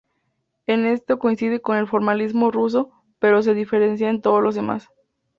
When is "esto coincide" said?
0.87-1.61